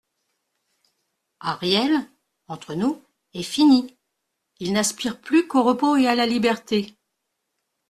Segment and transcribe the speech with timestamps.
[1.41, 1.93] Ariel,
[2.47, 3.03] entre nous,
[3.35, 3.95] est fini;
[4.57, 6.97] il n'aspire plus qu'au repos et à la liberté.